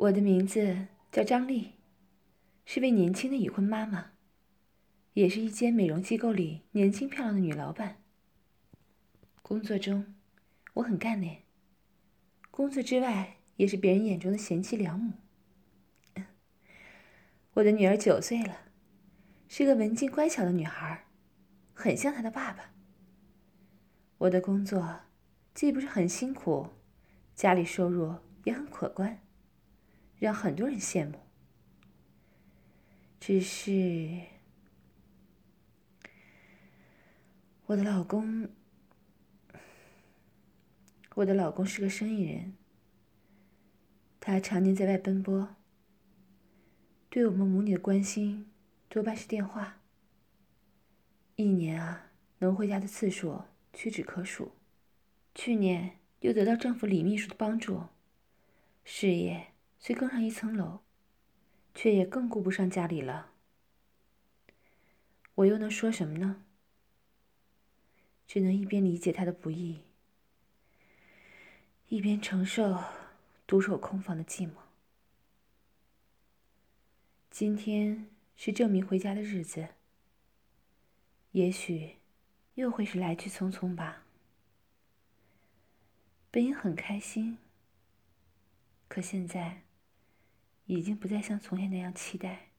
[0.00, 1.72] 我的名字叫张丽，
[2.64, 4.12] 是位年轻的已婚妈妈，
[5.12, 8.02] 也是一间美容机构里年轻漂亮的女老板。
[9.42, 10.14] 工作中，
[10.72, 11.42] 我很干练；
[12.50, 15.12] 工作之外，也是别人眼中的贤妻良母。
[17.52, 18.56] 我的女儿九岁了，
[19.48, 21.08] 是个文静乖巧的女孩，
[21.74, 22.72] 很像她的爸爸。
[24.16, 25.02] 我的工作
[25.52, 26.68] 既不是很辛苦，
[27.34, 29.20] 家里收入也很可观，
[30.20, 31.18] 让很多人羡慕。
[33.18, 34.20] 只是
[37.66, 38.48] 我的老公，
[41.16, 42.54] 我的老公是个生意人，
[44.20, 45.56] 他常年在外奔波。
[47.08, 48.50] 对我们母女的关心，
[48.88, 49.80] 多半是电话。
[51.36, 54.52] 一年啊，能回家的次数屈指可数。
[55.34, 57.82] 去年又得到政府李秘书的帮助，
[58.84, 59.49] 事业
[59.80, 60.80] 虽更上一层楼，
[61.74, 63.32] 却也更顾不上家里了。
[65.36, 66.44] 我又能说什么呢？
[68.26, 69.80] 只能一边理解他的不易，
[71.88, 72.84] 一边承受
[73.46, 74.52] 独守空房的寂寞。
[77.30, 79.70] 今天是证明回家的日子，
[81.32, 81.96] 也许
[82.54, 84.04] 又会是来去匆匆吧。
[86.30, 87.38] 本应很开心，
[88.86, 89.62] 可现在
[90.78, 92.50] 已经不再像从前那样期待，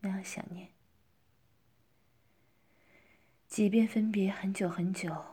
[0.00, 0.68] 那样想念。
[3.48, 5.24] 即便分别很久很久，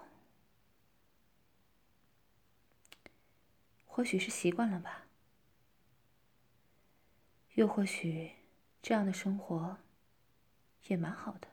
[3.86, 5.08] 或许是习惯了吧。
[7.56, 8.32] 又或许，
[8.82, 9.80] 这样的生活
[10.88, 11.48] 也蛮好的。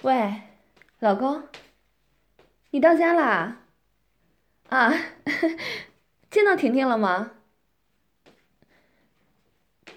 [0.00, 0.42] 喂，
[1.02, 1.48] 老公，
[2.70, 3.62] 你到家啦？
[4.68, 4.94] 啊，
[6.30, 7.32] 见到婷婷了吗？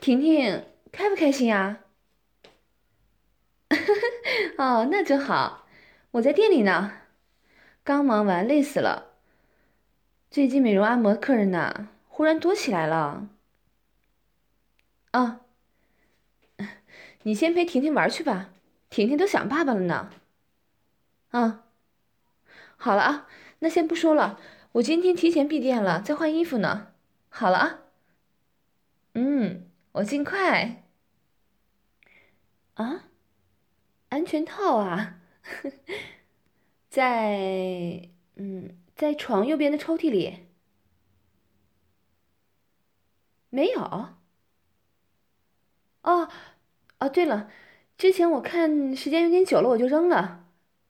[0.01, 1.81] 婷婷开不开心呀？
[4.57, 5.67] 哦，那就好，
[6.09, 6.93] 我在店里呢。
[7.83, 9.13] 刚忙完，累死了。
[10.31, 13.29] 最近美容按摩客人呢，忽然多起来了。
[15.11, 15.41] 啊，
[17.22, 18.49] 你先陪婷婷玩去吧，
[18.89, 20.09] 婷婷都想爸爸了呢。
[21.35, 21.66] 啊，
[22.78, 23.28] 好了啊，
[23.59, 24.40] 那先不说了，
[24.72, 26.94] 我今天提前闭店了，在换衣服呢。
[27.28, 27.79] 好了啊。
[29.16, 30.85] 嗯，我尽快。
[32.75, 33.03] 啊，
[34.07, 35.19] 安全套啊。
[36.90, 40.46] 在，嗯，在床右边的抽屉里。
[43.50, 43.81] 没有。
[43.81, 44.16] 哦，
[47.00, 47.52] 哦，对了，
[47.97, 50.44] 之前我看时间有点久了，我就扔了。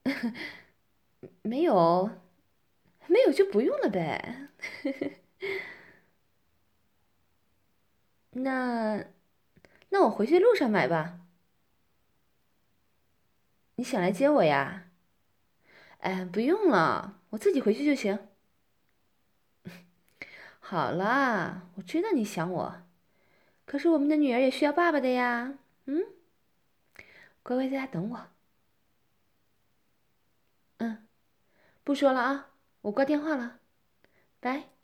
[1.43, 2.09] 没有，
[3.07, 4.49] 没有就不用了呗。
[8.31, 9.05] 那，
[9.89, 11.21] 那我回去路上买吧。
[13.75, 14.89] 你想来接我呀？
[15.99, 18.27] 哎，不用了，我自己回去就行。
[20.59, 22.83] 好啦，我知道你想我，
[23.65, 25.57] 可是我们的女儿也需要爸爸的呀。
[25.85, 26.03] 嗯，
[27.43, 28.27] 乖乖在家等我。
[30.77, 31.07] 嗯，
[31.85, 32.49] 不说了啊，
[32.81, 33.59] 我挂电话了，
[34.41, 34.74] 拜。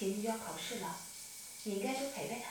[0.00, 0.96] 明天就要考试了，
[1.64, 2.50] 你应该多陪陪他。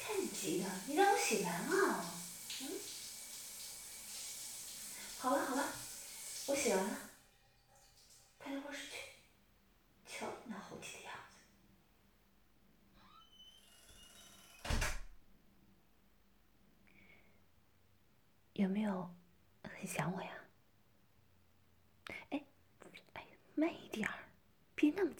[0.00, 2.14] 看你急的，你让我写完啊。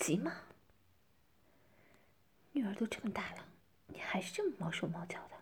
[0.08, 0.44] 行吗？
[2.52, 3.46] 女儿都这么大了，
[3.88, 5.37] 你还是这么毛手毛脚的。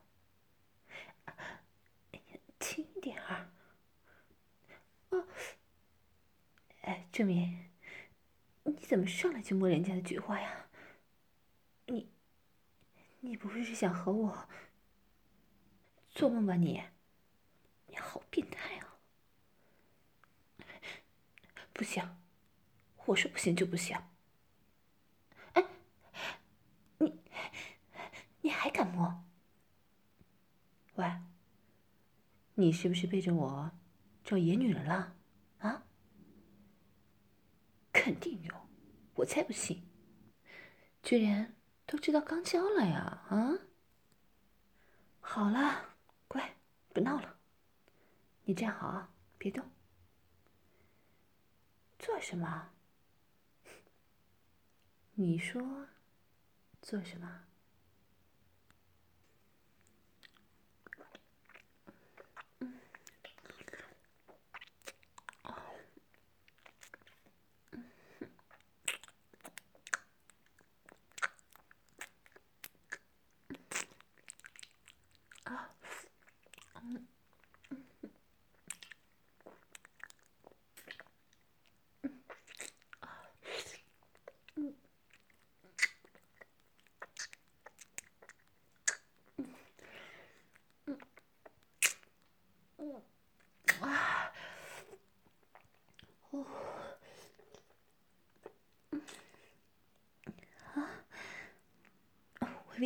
[2.58, 3.16] 轻一点
[5.10, 5.24] 哦。
[6.80, 7.70] 哎，志明，
[8.64, 10.66] 你怎么上来就摸人家的菊花呀？
[11.86, 12.10] 你
[13.20, 14.48] 你不会是想和我
[16.10, 16.56] 做梦吧？
[16.56, 16.82] 你
[17.86, 18.98] 你好变态啊。
[21.72, 22.18] 不行，
[23.04, 23.96] 我说不行就不行。
[28.76, 29.24] 敢摸？
[30.96, 31.10] 喂，
[32.56, 33.70] 你是不是背着我
[34.22, 35.16] 找野女人了？
[35.60, 35.86] 啊？
[37.90, 38.54] 肯定有，
[39.14, 39.82] 我才不信！
[41.02, 41.56] 居然
[41.86, 43.22] 都知道刚交了呀？
[43.30, 43.54] 啊？
[45.20, 45.96] 好了，
[46.28, 46.56] 乖，
[46.92, 47.38] 不闹了。
[48.44, 49.64] 你站好啊，别动。
[51.98, 52.72] 做什么？
[55.16, 55.88] 你说，
[56.82, 57.44] 做什么？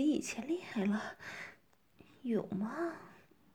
[0.01, 1.19] 比以前厉害了，
[2.23, 2.97] 有吗？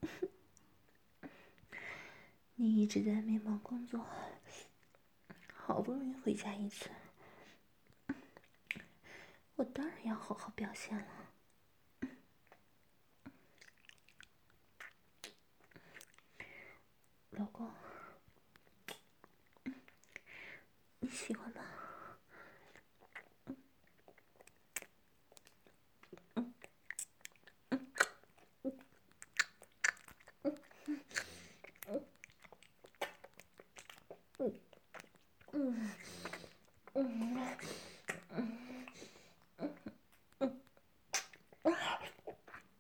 [2.54, 4.06] 你一直在外面忙工作，
[5.56, 6.92] 好不容易回家一次，
[9.56, 11.08] 我当然要好好表现了，
[17.32, 17.74] 老公，
[21.00, 21.64] 你喜欢吗？
[37.18, 37.58] 嗯月，
[38.36, 39.74] 嗯，
[40.40, 40.60] 嗯，
[41.60, 41.72] 嗯，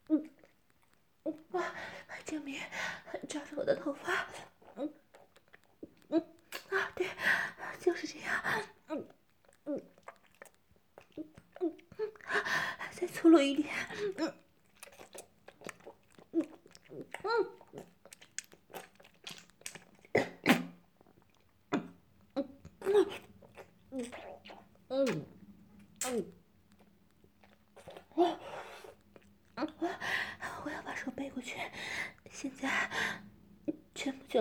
[0.09, 0.29] 嗯，
[1.29, 1.73] 嗯，哇，
[2.25, 2.59] 郑明
[3.29, 4.27] 抓着我的头发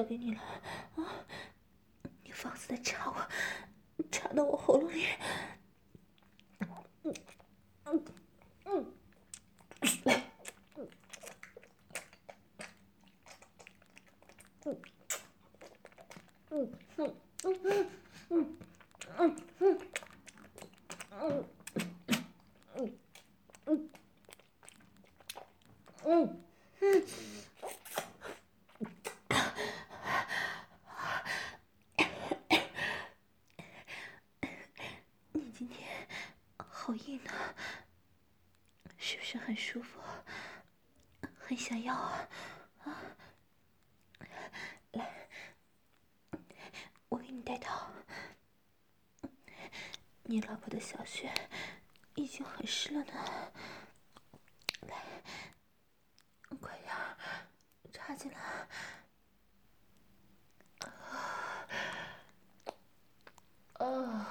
[0.04, 0.40] 给你了，
[0.96, 1.24] 啊！
[2.24, 3.28] 你放肆的插我，
[4.10, 5.06] 插到我喉咙里。
[50.34, 51.32] 你老婆的小穴
[52.16, 53.52] 已经很湿了呢，
[54.80, 54.96] 来，
[56.60, 56.92] 快点
[57.92, 58.40] 插进来。
[60.80, 61.68] 啊，
[63.74, 64.26] 啊，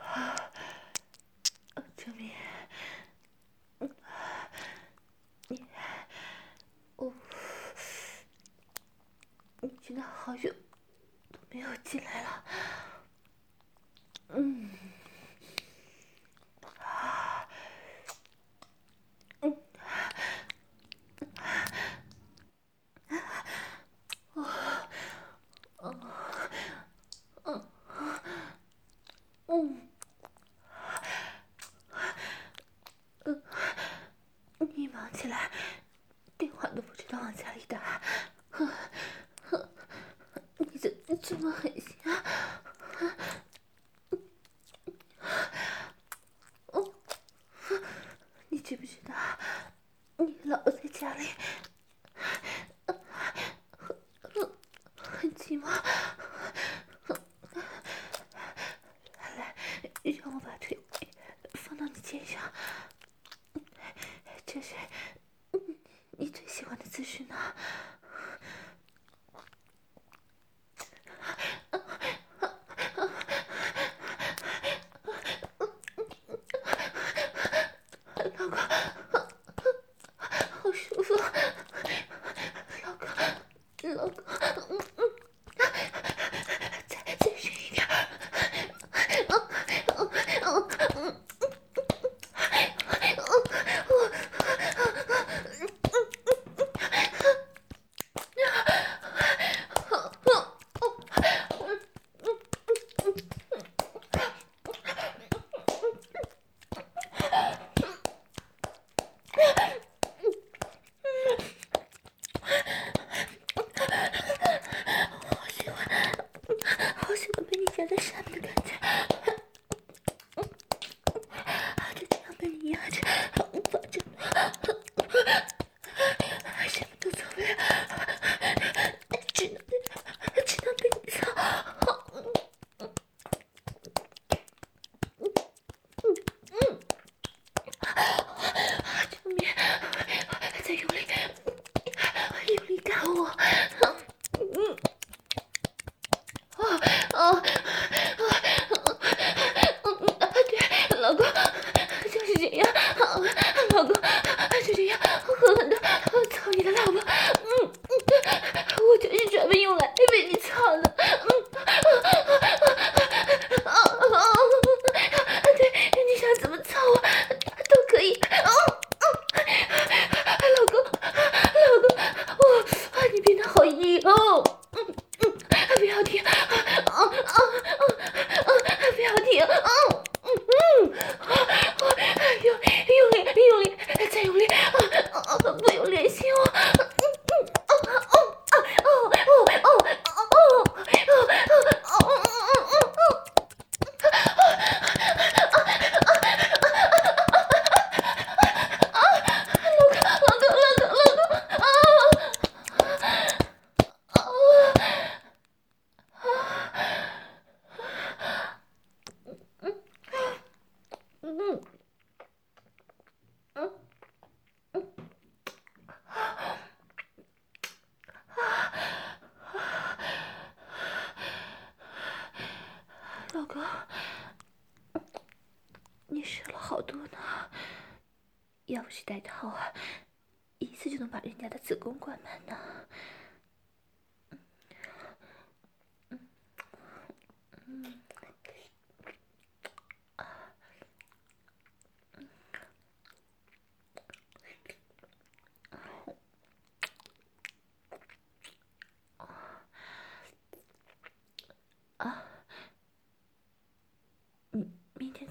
[0.00, 0.50] 啊，
[1.96, 2.32] 正明，
[5.46, 5.64] 你，
[6.96, 7.14] 我，
[9.60, 10.52] 你真的好久
[11.30, 12.44] 都没有进来了。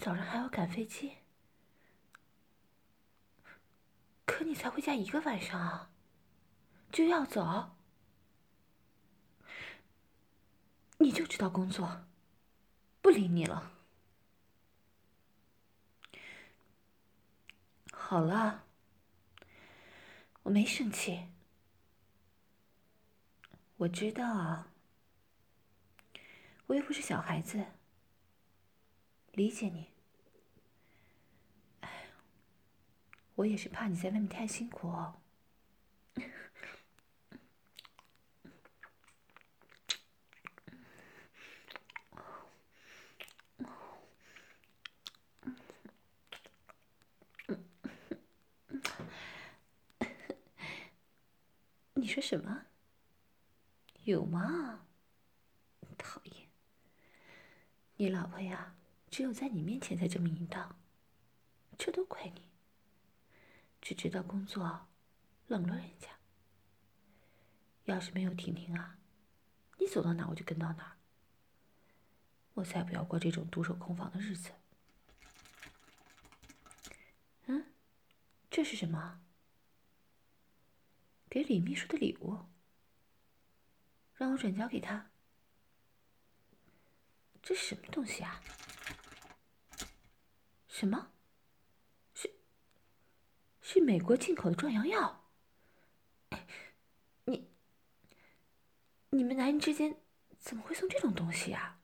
[0.01, 1.17] 早上还要赶飞机，
[4.25, 5.91] 可你才回家一个晚上啊，
[6.91, 7.75] 就要走？
[10.97, 12.07] 你就知道工作，
[12.99, 13.73] 不理你了。
[17.93, 18.63] 好了，
[20.41, 21.27] 我没生气，
[23.77, 24.71] 我知道啊，
[26.65, 27.63] 我又不是小孩子，
[29.33, 29.90] 理解你。
[33.41, 35.15] 我也是怕你在外面太辛苦哦。
[51.95, 52.65] 你说什么？
[54.03, 54.85] 有吗？
[55.97, 56.47] 讨厌！
[57.95, 58.75] 你老婆呀，
[59.09, 60.79] 只有在你面前才这么淫荡，
[61.75, 62.50] 这都怪你。
[63.81, 64.87] 只知道工作，
[65.47, 66.07] 冷落人家。
[67.85, 68.97] 要是没有婷婷啊，
[69.79, 70.97] 你走到哪我就跟到哪。
[72.53, 74.51] 我才不要过这种独守空房的日子。
[77.47, 77.73] 嗯，
[78.49, 79.21] 这是什么？
[81.29, 82.37] 给李秘书的礼物，
[84.15, 85.09] 让我转交给他。
[87.41, 88.41] 这什么东西啊？
[90.67, 91.11] 什么？
[93.73, 95.23] 是美国进口的壮阳药。
[97.23, 97.49] 你，
[99.11, 99.95] 你们男人之间
[100.37, 101.79] 怎么会送这种东西啊？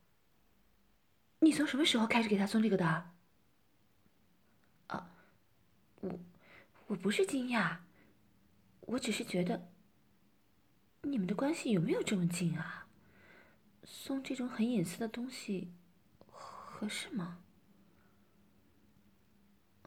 [1.39, 2.85] 你从什么时候开始给他送这个的？
[4.87, 5.09] 啊，
[6.01, 6.19] 我，
[6.87, 7.77] 我不是惊讶，
[8.81, 9.71] 我只是觉得，
[11.03, 12.89] 你们的关系有没有这么近啊？
[13.85, 15.71] 送这种很隐私的东西，
[16.29, 17.41] 合适吗？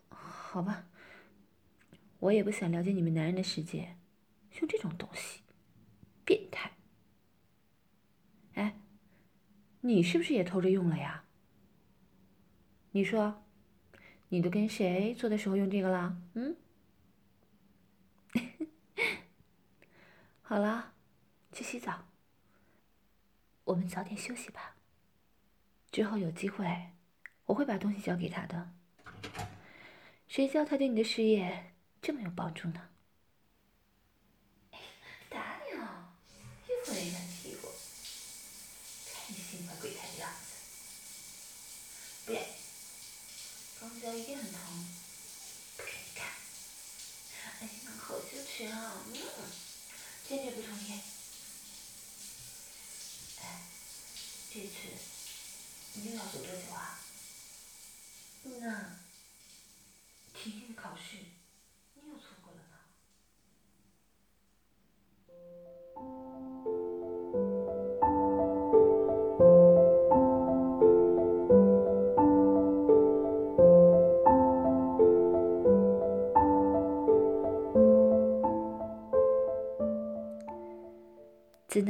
[0.08, 0.86] 好吧。
[2.20, 3.96] 我也不想了解你们男人的世界，
[4.60, 5.42] 用这种东西，
[6.24, 6.72] 变态。
[8.54, 8.80] 哎
[9.82, 11.24] 你是不是也偷着用了呀？
[12.92, 13.42] 你说，
[14.28, 16.20] 你都跟谁做的时候用这个了？
[16.34, 16.56] 嗯？
[20.42, 20.92] 好了，
[21.52, 22.06] 去洗澡。
[23.64, 24.76] 我们早点休息吧。
[25.90, 26.90] 之后有机会，
[27.46, 28.72] 我会把东西交给他的。
[30.26, 31.69] 谁叫他对你的事业
[32.02, 32.88] 这么有帮助呢？
[35.28, 36.12] 打你啊！
[36.66, 37.68] 又碰人家屁股，
[39.12, 40.38] 看你心怀鬼胎的样子。
[42.26, 42.48] 对，
[43.78, 44.60] 刚交一定很疼，
[45.76, 46.26] 不给你看。
[47.60, 49.04] 哎呀，好羞耻啊！
[49.06, 49.14] 嗯，
[50.26, 51.00] 坚决不同意。
[53.40, 53.62] 哎，
[54.52, 54.68] 这次
[55.94, 56.98] 你又要走多久啊？
[58.42, 58.99] 那。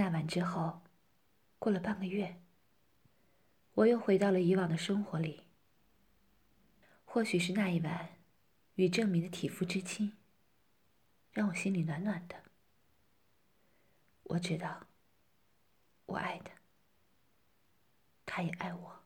[0.00, 0.80] 那晚之后，
[1.58, 2.40] 过了半个月，
[3.74, 5.42] 我又回到了以往的生活里。
[7.04, 8.08] 或许是那一晚。
[8.76, 10.16] 与正明的体肤之亲，
[11.32, 12.36] 让我心里暖暖的。
[14.22, 14.86] 我知道，
[16.06, 16.52] 我爱他，
[18.24, 19.02] 他也爱我。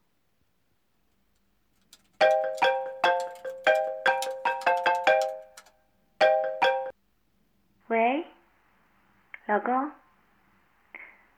[7.88, 8.24] 喂，
[9.46, 9.90] 老公，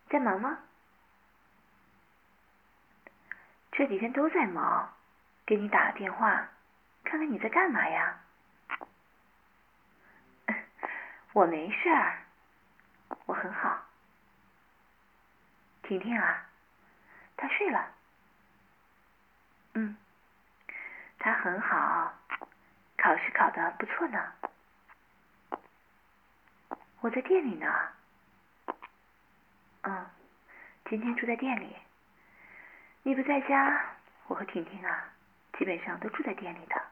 [0.08, 0.58] 在忙吗？
[3.72, 4.94] 这几天都在忙，
[5.44, 6.48] 给你打个电话，
[7.04, 8.20] 看看你在干嘛呀？
[11.34, 12.18] 我没事儿，
[13.26, 13.84] 我很好。
[15.82, 16.46] 婷婷啊，
[17.36, 17.92] 她睡了。
[19.74, 19.96] 嗯，
[21.18, 22.14] 她很好，
[22.96, 24.32] 考试考得不错呢。
[27.00, 27.95] 我在店里呢。
[29.88, 30.04] 嗯，
[30.90, 31.76] 今天住在店里。
[33.04, 33.86] 你不在家，
[34.26, 35.12] 我和婷婷啊，
[35.56, 36.82] 基本上都住在店里的。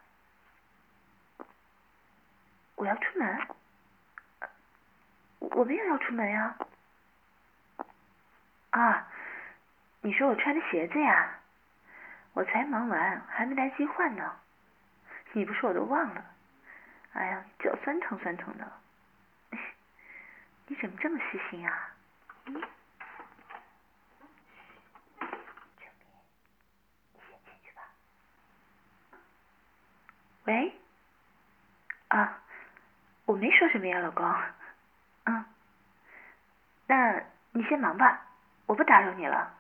[2.77, 3.49] 我要出门。
[5.41, 6.57] 我们也要出门呀。
[8.71, 9.09] 啊，
[10.01, 11.41] 你说我穿的鞋子呀？
[12.33, 14.37] 我才忙完，还没来得及换呢。
[15.33, 16.25] 你不说我都忘了。
[17.15, 18.73] 哎呀，脚酸疼酸疼的。
[20.69, 21.93] 你怎么这么细心啊？
[22.47, 22.63] 嗯。
[30.45, 30.73] 喂？
[32.09, 32.43] 啊，
[33.25, 34.25] 我没说什么呀，老公。
[35.25, 35.45] 嗯，
[36.87, 38.27] 那你先忙吧，
[38.67, 39.55] 我不打扰你了。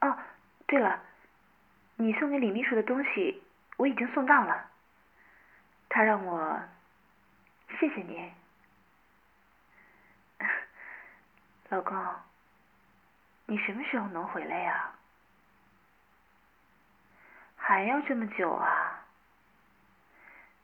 [0.00, 0.18] 哦，
[0.66, 1.00] 对了，
[1.94, 3.42] 你送给李秘书的东西
[3.76, 4.68] 我已经送到了，
[5.88, 6.60] 他让我
[7.78, 8.32] 谢谢你。
[11.70, 11.96] 老公，
[13.46, 14.92] 你什么时候能回来呀？
[17.56, 19.05] 还要这么久啊？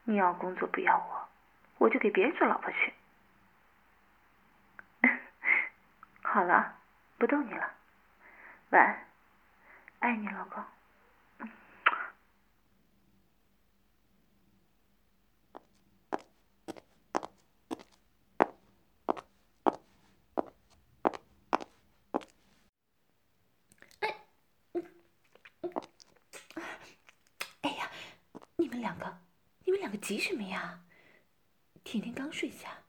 [0.04, 1.28] 你要工作不要我，
[1.78, 2.92] 我就给别人做老婆去。
[6.22, 6.76] 好了，
[7.18, 7.72] 不逗你了，
[8.70, 9.06] 晚安，
[10.00, 10.64] 爱你，老公。
[24.00, 24.14] 哎，
[27.62, 27.90] 哎呀，
[28.56, 29.16] 你们两个，
[29.82, 30.84] 两个急什么呀？
[31.82, 32.84] 婷婷刚睡下，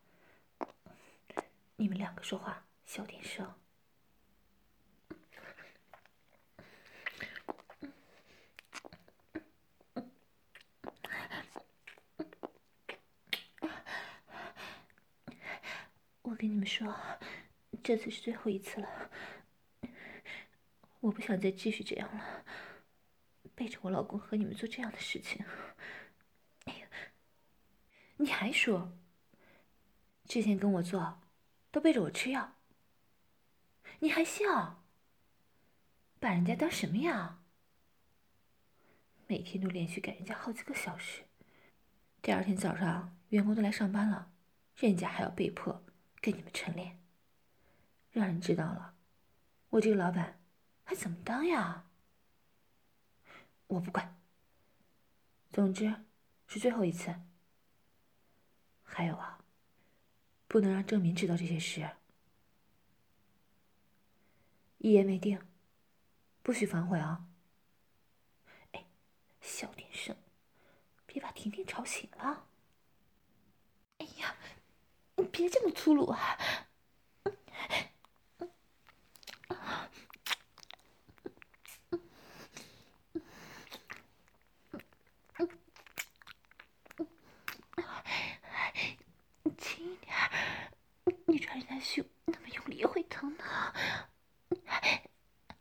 [1.75, 2.67] 你们两个说话。
[2.85, 3.51] 小点声。
[16.21, 16.95] 我跟你们说，
[17.83, 19.09] 这次是最后一次了。
[20.99, 22.45] 我不想再继续这样了，
[23.55, 25.43] 背着我老公和你们做这样的事情。
[28.43, 28.91] 还说，
[30.25, 31.21] 之前跟我做，
[31.71, 32.55] 都背着我吃药。
[33.99, 34.83] 你还笑？
[36.19, 37.39] 把人家当什么呀？
[39.27, 41.23] 每天都连续赶人家好几个小时，
[42.21, 44.33] 第二天早上员工都来上班了，
[44.75, 45.81] 人家还要被迫
[46.19, 47.01] 跟你们晨练，
[48.11, 48.97] 让人知道了，
[49.69, 50.37] 我这个老板
[50.83, 51.87] 还怎么当呀？
[53.67, 54.19] 我不管。
[55.49, 55.95] 总之
[56.45, 57.15] 是最后一次。
[58.93, 59.43] 还有啊，
[60.47, 61.89] 不能让郑民知道这些事。
[64.77, 65.41] 一言为定，
[66.43, 67.25] 不许反悔啊！
[68.73, 68.85] 哎，
[69.41, 70.15] 小点声，
[71.07, 72.45] 别把婷婷吵醒了。
[73.97, 74.35] 哎呀，
[75.15, 76.37] 你别这么粗鲁啊！
[91.53, 93.43] 男人的胸那么用力会疼的。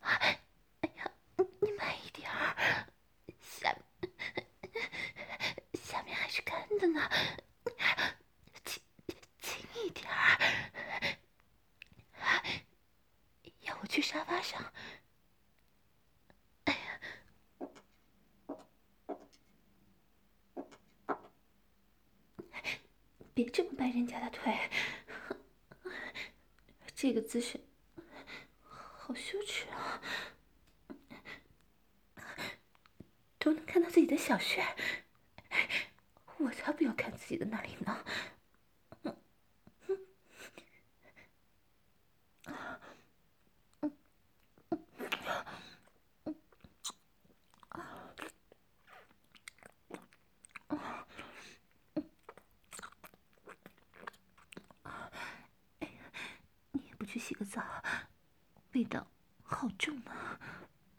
[0.01, 1.13] 哎呀，
[1.61, 2.57] 你慢一点儿，
[3.39, 3.77] 下
[5.75, 7.11] 下面还是干的呢。
[27.33, 27.59] 自信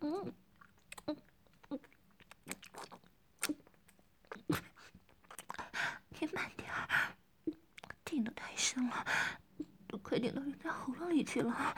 [0.02, 0.34] 嗯
[1.06, 1.18] 嗯
[1.70, 1.80] 嗯，
[6.10, 6.88] 你慢点儿，
[8.04, 9.06] 顶得太深了，
[9.88, 11.76] 都快顶到人家喉咙里去了。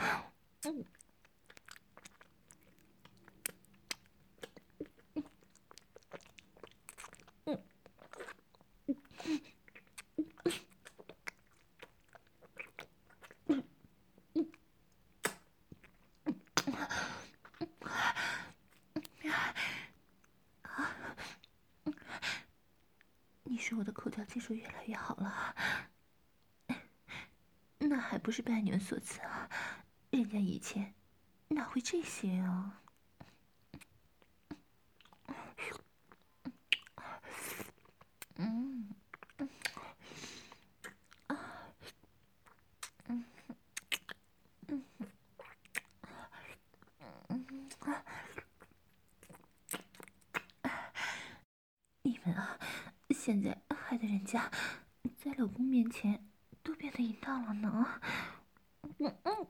[0.64, 0.86] 嗯。
[23.78, 25.54] 我的口交技术越来越好了，
[27.78, 29.50] 那还不是拜你们所赐啊？
[30.12, 30.94] 人家以前
[31.48, 32.84] 哪会这些啊？
[38.36, 38.94] 嗯，
[52.04, 52.60] 你们啊！
[53.10, 54.52] 现在害得人家
[55.18, 56.30] 在老公面前
[56.62, 58.00] 都变得淫荡了呢。
[59.06, 59.46] Mm-mm.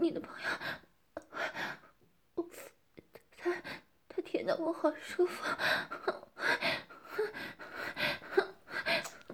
[0.00, 0.48] 你的朋友，
[2.34, 2.48] 我
[3.36, 3.52] 他
[4.08, 5.44] 他舔的我好舒服，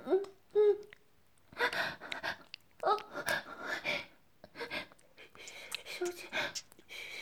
[0.07, 0.25] 嗯
[0.55, 0.77] 嗯，
[2.81, 2.97] 啊，
[5.85, 6.29] 手机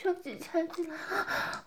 [0.01, 1.65] 手机插进来了。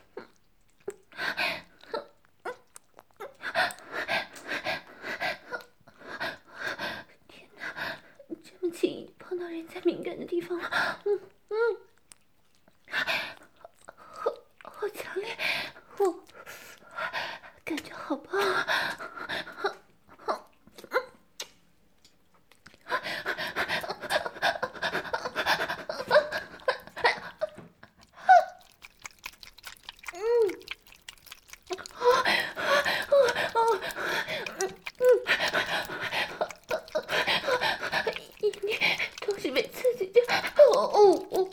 [40.77, 41.46] 어, 오, 오.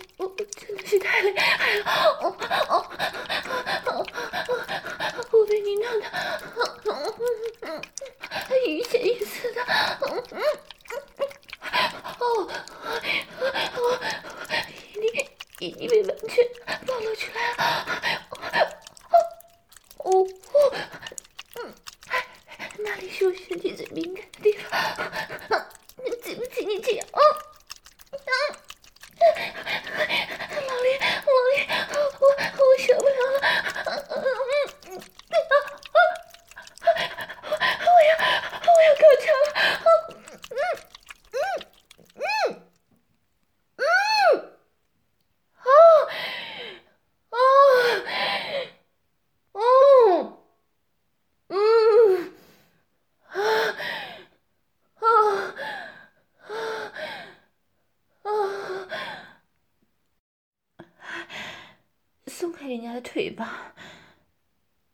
[62.63, 63.76] 开人家的腿吧，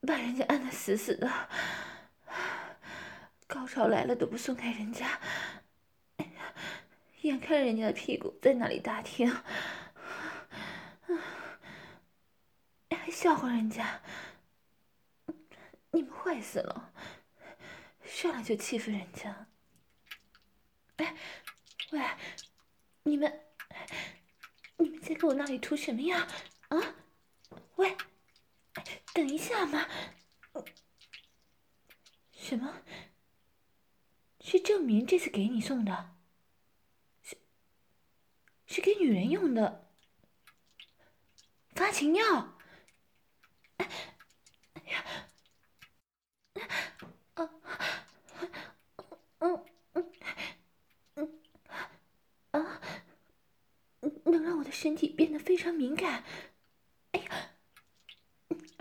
[0.01, 1.31] 把人家按得死死的，
[3.45, 5.19] 高潮来了都不松开人家，
[7.21, 9.31] 眼看人家的屁股在那里打挺，
[12.89, 14.01] 还笑话人家，
[15.91, 16.91] 你们坏死了，
[18.03, 19.45] 上来就欺负人家，
[20.95, 21.15] 哎，
[21.91, 22.01] 喂，
[23.03, 23.41] 你们。
[24.81, 26.25] 你们在给我那里图什么呀？
[26.69, 26.77] 啊，
[27.79, 27.95] 喂，
[29.13, 29.87] 等一下嘛！
[32.33, 32.83] 什么？
[34.41, 36.17] 是证明这次给你送的？
[37.23, 37.37] 是
[38.65, 39.89] 是给女人用的？
[41.69, 42.57] 发情药？
[43.77, 43.89] 哎
[44.91, 45.05] 呀！
[47.35, 47.49] 啊！
[49.39, 50.11] 嗯嗯
[51.15, 51.41] 嗯
[52.51, 52.81] 啊！
[54.25, 56.25] 能让我的身体变得非常敏感。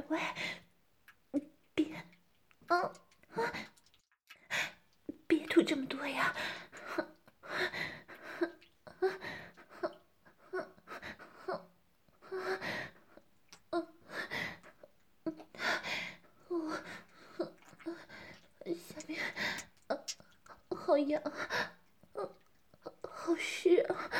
[0.08, 0.18] 喂，
[1.74, 1.94] 别，
[2.66, 2.78] 啊
[3.34, 3.52] 啊，
[5.26, 6.34] 别吐这么多呀！
[16.48, 16.70] 我，
[18.64, 19.20] 下面，
[20.70, 21.22] 好痒，
[23.02, 24.10] 好湿啊！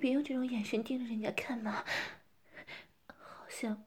[0.00, 0.22] 别
[0.74, 1.84] 全盯着人家看吗，
[3.06, 3.86] 好像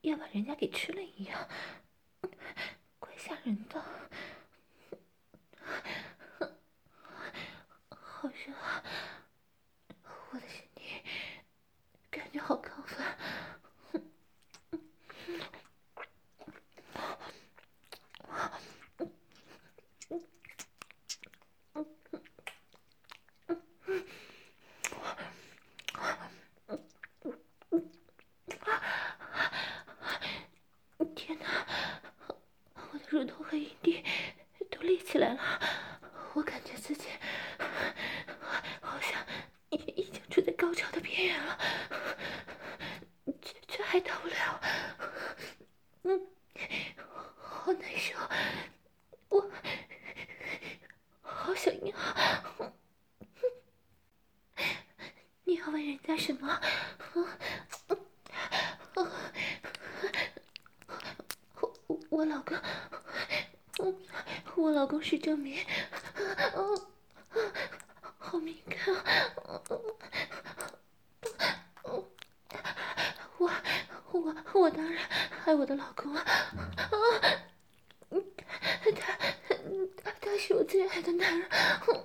[0.00, 1.46] 要把人家给吃了一样，
[2.98, 3.84] 怪吓人的。
[7.90, 8.82] 好热啊，
[10.30, 11.04] 我的身体
[12.08, 12.56] 感觉好
[64.54, 65.58] 我老公是证明，
[66.54, 66.86] 哦，
[68.18, 68.78] 好敏感，
[73.38, 73.50] 我
[74.12, 75.04] 我我当然
[75.44, 76.92] 爱我的老公啊，啊，
[78.10, 81.48] 他他他是我最爱的男人，
[81.88, 82.04] 嗯